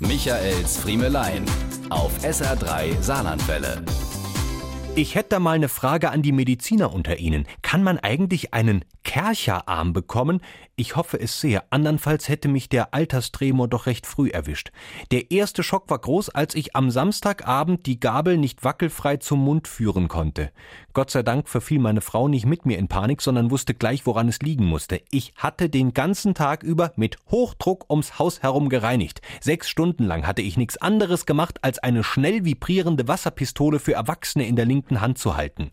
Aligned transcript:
Michaels 0.00 0.76
Friemelein 0.76 1.44
auf 1.90 2.12
SR3 2.22 3.02
Saarlandwelle. 3.02 3.82
Ich 4.94 5.16
hätte 5.16 5.30
da 5.30 5.38
mal 5.40 5.56
eine 5.56 5.68
Frage 5.68 6.10
an 6.10 6.22
die 6.22 6.30
Mediziner 6.30 6.92
unter 6.94 7.18
Ihnen. 7.18 7.48
Kann 7.68 7.82
man 7.82 7.98
eigentlich 7.98 8.54
einen 8.54 8.82
Kercherarm 9.04 9.92
bekommen? 9.92 10.40
Ich 10.74 10.96
hoffe 10.96 11.20
es 11.20 11.38
sehr. 11.38 11.64
Andernfalls 11.68 12.26
hätte 12.26 12.48
mich 12.48 12.70
der 12.70 12.94
Alterstremor 12.94 13.68
doch 13.68 13.84
recht 13.84 14.06
früh 14.06 14.30
erwischt. 14.30 14.72
Der 15.10 15.30
erste 15.30 15.62
Schock 15.62 15.90
war 15.90 15.98
groß, 15.98 16.30
als 16.30 16.54
ich 16.54 16.74
am 16.74 16.90
Samstagabend 16.90 17.84
die 17.84 18.00
Gabel 18.00 18.38
nicht 18.38 18.64
wackelfrei 18.64 19.18
zum 19.18 19.44
Mund 19.44 19.68
führen 19.68 20.08
konnte. 20.08 20.50
Gott 20.94 21.10
sei 21.10 21.22
Dank 21.22 21.46
verfiel 21.46 21.78
meine 21.78 22.00
Frau 22.00 22.26
nicht 22.26 22.46
mit 22.46 22.64
mir 22.64 22.78
in 22.78 22.88
Panik, 22.88 23.20
sondern 23.20 23.50
wusste 23.50 23.74
gleich, 23.74 24.06
woran 24.06 24.28
es 24.28 24.40
liegen 24.40 24.64
musste. 24.64 25.02
Ich 25.10 25.34
hatte 25.36 25.68
den 25.68 25.92
ganzen 25.92 26.32
Tag 26.32 26.62
über 26.62 26.92
mit 26.96 27.18
Hochdruck 27.30 27.90
ums 27.90 28.18
Haus 28.18 28.40
herum 28.40 28.70
gereinigt. 28.70 29.20
Sechs 29.42 29.68
Stunden 29.68 30.04
lang 30.04 30.26
hatte 30.26 30.40
ich 30.40 30.56
nichts 30.56 30.78
anderes 30.78 31.26
gemacht, 31.26 31.58
als 31.60 31.78
eine 31.78 32.02
schnell 32.02 32.46
vibrierende 32.46 33.08
Wasserpistole 33.08 33.78
für 33.78 33.92
Erwachsene 33.92 34.46
in 34.46 34.56
der 34.56 34.64
linken 34.64 35.02
Hand 35.02 35.18
zu 35.18 35.36
halten. 35.36 35.70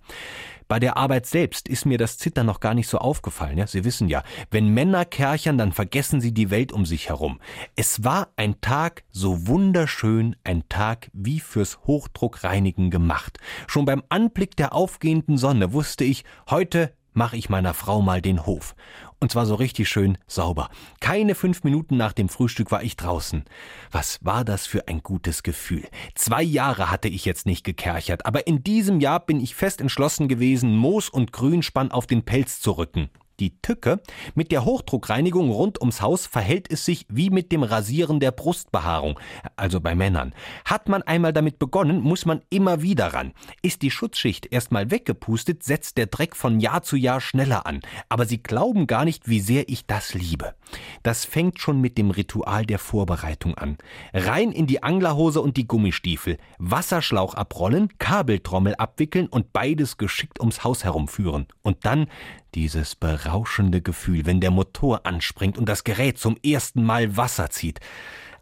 Bei 0.67 0.79
der 0.79 0.97
Arbeit 0.97 1.25
selbst 1.25 1.67
ist 1.67 1.85
mir 1.85 1.97
das 1.97 2.17
Zittern 2.17 2.47
noch 2.47 2.59
gar 2.59 2.73
nicht 2.73 2.87
so 2.87 2.97
aufgefallen. 2.97 3.57
Ja, 3.57 3.67
Sie 3.67 3.83
wissen 3.83 4.09
ja, 4.09 4.23
wenn 4.49 4.69
Männer 4.69 5.05
kerchern, 5.05 5.57
dann 5.57 5.71
vergessen 5.71 6.21
sie 6.21 6.33
die 6.33 6.49
Welt 6.49 6.71
um 6.71 6.85
sich 6.85 7.09
herum. 7.09 7.39
Es 7.75 8.03
war 8.03 8.29
ein 8.35 8.61
Tag 8.61 9.03
so 9.11 9.47
wunderschön, 9.47 10.35
ein 10.43 10.67
Tag 10.69 11.09
wie 11.13 11.39
fürs 11.39 11.79
Hochdruckreinigen 11.85 12.89
gemacht. 12.89 13.37
Schon 13.67 13.85
beim 13.85 14.03
Anblick 14.09 14.55
der 14.55 14.73
aufgehenden 14.73 15.37
Sonne 15.37 15.73
wusste 15.73 16.03
ich, 16.03 16.23
heute 16.49 16.93
mache 17.15 17.37
ich 17.37 17.49
meiner 17.49 17.73
Frau 17.73 18.01
mal 18.01 18.21
den 18.21 18.45
Hof. 18.45 18.75
Und 19.19 19.31
zwar 19.31 19.45
so 19.45 19.55
richtig 19.55 19.89
schön 19.89 20.17
sauber. 20.27 20.69
Keine 20.99 21.35
fünf 21.35 21.63
Minuten 21.63 21.97
nach 21.97 22.13
dem 22.13 22.29
Frühstück 22.29 22.71
war 22.71 22.83
ich 22.83 22.97
draußen. 22.97 23.43
Was 23.91 24.19
war 24.23 24.43
das 24.43 24.67
für 24.67 24.87
ein 24.87 25.01
gutes 25.01 25.43
Gefühl. 25.43 25.87
Zwei 26.15 26.43
Jahre 26.43 26.91
hatte 26.91 27.07
ich 27.07 27.25
jetzt 27.25 27.45
nicht 27.45 27.63
gekerchert, 27.63 28.25
aber 28.25 28.47
in 28.47 28.63
diesem 28.63 28.99
Jahr 28.99 29.19
bin 29.19 29.39
ich 29.39 29.55
fest 29.55 29.81
entschlossen 29.81 30.27
gewesen, 30.27 30.75
Moos 30.75 31.09
und 31.09 31.31
Grünspann 31.31 31.91
auf 31.91 32.07
den 32.07 32.23
Pelz 32.23 32.59
zu 32.59 32.71
rücken. 32.71 33.09
Die 33.39 33.59
Tücke 33.61 34.01
mit 34.33 34.51
der 34.51 34.63
Hochdruckreinigung 34.63 35.51
rund 35.51 35.81
ums 35.81 36.01
Haus 36.01 36.25
verhält 36.25 36.71
es 36.71 36.85
sich 36.85 37.05
wie 37.09 37.29
mit 37.29 37.51
dem 37.51 37.63
Rasieren 37.63 38.19
der 38.19 38.31
Brustbehaarung, 38.31 39.19
also 39.57 39.81
bei 39.81 39.93
Männern. 39.93 40.33
Hat 40.63 40.87
man 40.87 41.03
einmal 41.03 41.33
damit 41.33 41.59
begonnen, 41.59 41.99
muss 41.99 42.25
man 42.25 42.41
immer 42.49 42.81
wieder 42.81 43.13
ran. 43.13 43.33
Ist 43.61 43.81
die 43.81 43.91
Schutzschicht 43.91 44.51
erstmal 44.51 44.89
weggepustet, 44.89 45.63
setzt 45.63 45.97
der 45.97 46.07
Dreck 46.07 46.35
von 46.35 46.61
Jahr 46.61 46.83
zu 46.83 46.95
Jahr 46.95 47.19
schneller 47.19 47.65
an. 47.65 47.81
Aber 48.07 48.25
Sie 48.25 48.41
glauben 48.41 48.87
gar 48.87 49.03
nicht, 49.03 49.27
wie 49.27 49.41
sehr 49.41 49.67
ich 49.67 49.85
das 49.85 50.13
liebe. 50.13 50.55
Das 51.03 51.25
fängt 51.25 51.59
schon 51.59 51.81
mit 51.81 51.97
dem 51.97 52.11
Ritual 52.11 52.65
der 52.65 52.79
Vorbereitung 52.79 53.55
an. 53.55 53.77
Rein 54.13 54.51
in 54.51 54.65
die 54.67 54.81
Anglerhose 54.81 55.41
und 55.41 55.57
die 55.57 55.67
Gummistiefel, 55.67 56.37
Wasserschlauch 56.57 57.33
abrollen, 57.33 57.89
Kabeltrommel 57.97 58.75
abwickeln 58.75 59.27
und 59.27 59.53
beides 59.53 59.97
geschickt 59.97 60.39
ums 60.39 60.63
Haus 60.63 60.83
herumführen. 60.83 61.47
Und 61.61 61.85
dann 61.85 62.07
dieses 62.55 62.95
berauschende 62.95 63.81
Gefühl, 63.81 64.25
wenn 64.25 64.39
der 64.39 64.51
Motor 64.51 65.05
anspringt 65.05 65.57
und 65.57 65.67
das 65.67 65.83
Gerät 65.83 66.17
zum 66.17 66.37
ersten 66.43 66.83
Mal 66.83 67.17
Wasser 67.17 67.49
zieht. 67.49 67.81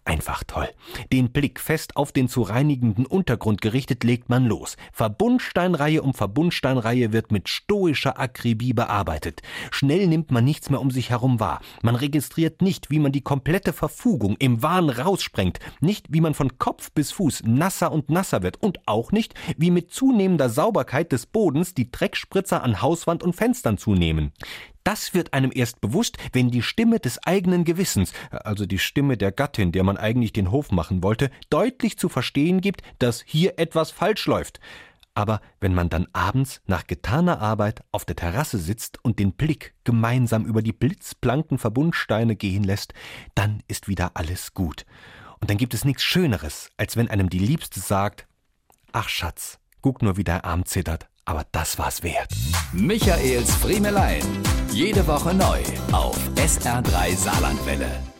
Einfach 0.06 0.44
toll. 0.46 0.68
Den 1.14 1.32
Blick 1.32 1.62
fest 1.62 1.96
auf 1.96 2.12
den 2.12 2.28
zu 2.28 2.42
reinigenden 2.42 3.06
Untergrund 3.06 3.62
gerichtet 3.62 4.04
legt 4.04 4.28
man 4.28 4.46
los. 4.46 4.76
Verbundsteinreihe 4.92 6.02
um 6.02 6.14
Verbundsteinreihe 6.14 7.14
wird 7.14 7.32
mit 7.32 7.48
stoischer 7.48 8.20
Akribie 8.20 8.74
bearbeitet. 8.74 9.42
Schnell 9.72 10.08
nimmt 10.08 10.30
man 10.30 10.44
nichts 10.44 10.70
mehr 10.70 10.82
um 10.82 10.92
sich 10.92 11.10
herum 11.10 11.40
wahr. 11.40 11.62
Man 11.84 11.96
registriert 11.96 12.62
nicht, 12.62 12.90
wie 12.90 13.00
man 13.00 13.14
die 13.14 13.22
komplette 13.22 13.72
Verfugung 13.72 14.36
im 14.40 14.62
Wahn 14.62 14.90
raussprengt, 14.90 15.60
nicht 15.80 16.08
wie 16.10 16.22
man 16.22 16.34
von 16.34 16.58
Kopf 16.58 16.92
bis 16.92 17.14
Fuß 17.14 17.44
nasser 17.46 17.94
und 17.94 18.10
nasser 18.10 18.44
wird 18.44 18.62
und 18.62 18.86
auch 18.86 19.14
nicht, 19.14 19.34
wie 19.56 19.72
mit 19.72 19.92
zunehmender 19.92 20.50
Sauberkeit 20.50 21.14
des 21.14 21.28
Bodens 21.28 21.74
die 21.74 21.92
Dreckspritzer 21.92 22.62
an 22.62 22.82
Hauswand 22.82 23.24
und 23.24 23.38
Fenstern 23.38 23.78
zunehmen. 23.78 24.34
Das 24.84 25.14
wird 25.14 25.34
einem 25.34 25.52
erst 25.54 25.80
bewusst, 25.82 26.18
wenn 26.34 26.52
die 26.52 26.62
Stimme 26.62 27.00
des 27.00 27.22
eigenen 27.24 27.64
Gewissens, 27.64 28.14
also 28.32 28.66
die 28.66 28.80
Stimme 28.80 29.18
der 29.18 29.32
Gattin, 29.32 29.72
der 29.72 29.84
man 29.84 29.98
eigentlich 29.98 30.34
den 30.34 30.52
Hof 30.52 30.72
machen 30.72 31.04
wollte, 31.04 31.32
deutlich 31.50 31.98
zu 31.98 32.10
verstehen 32.10 32.60
gibt, 32.60 32.82
dass 33.00 33.24
hier 33.26 33.58
etwas 33.60 33.92
falsch 33.92 34.26
läuft. 34.26 34.60
Aber 35.16 35.42
wenn 35.60 35.76
man 35.76 35.90
dann 35.90 36.08
abends 36.12 36.62
nach 36.66 36.88
getaner 36.88 37.40
Arbeit 37.40 37.84
auf 37.92 38.04
der 38.04 38.16
Terrasse 38.16 38.58
sitzt 38.58 39.04
und 39.04 39.20
den 39.20 39.34
Blick 39.34 39.76
gemeinsam 39.84 40.46
über 40.46 40.62
die 40.62 40.74
blitzblanken 40.74 41.60
Verbundsteine 41.60 42.36
gehen 42.36 42.64
lässt, 42.64 42.94
dann 43.36 43.62
ist 43.68 43.88
wieder 43.88 44.12
alles 44.16 44.54
gut. 44.54 44.86
Und 45.40 45.50
dann 45.50 45.58
gibt 45.58 45.74
es 45.74 45.86
nichts 45.86 46.04
Schöneres, 46.04 46.70
als 46.78 46.98
wenn 46.98 47.10
einem 47.10 47.30
die 47.30 47.40
Liebste 47.40 47.80
sagt, 47.80 48.28
ach 48.92 49.10
Schatz, 49.10 49.60
guck 49.82 50.02
nur, 50.02 50.18
wie 50.18 50.24
dein 50.24 50.42
Arm 50.42 50.66
zittert, 50.66 51.08
aber 51.26 51.46
das 51.52 51.78
war's 51.78 52.02
wert. 52.02 52.32
Michaels 52.72 53.54
Friemelein. 53.56 54.24
Jede 54.74 55.06
Woche 55.06 55.36
neu 55.36 55.62
auf 55.92 56.18
SR3 56.36 57.16
Saarlandwelle. 57.16 58.13